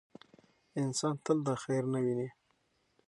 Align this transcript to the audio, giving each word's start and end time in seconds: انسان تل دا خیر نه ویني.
انسان 0.81 1.15
تل 1.23 1.37
دا 1.47 1.53
خیر 1.63 1.83
نه 1.93 1.99
ویني. 2.03 2.29